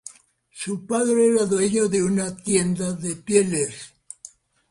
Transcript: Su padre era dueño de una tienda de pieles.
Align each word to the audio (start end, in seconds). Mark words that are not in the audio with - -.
Su 0.49 0.83
padre 0.87 1.27
era 1.27 1.45
dueño 1.45 1.87
de 1.87 2.01
una 2.01 2.35
tienda 2.35 2.91
de 2.93 3.15
pieles. 3.17 3.93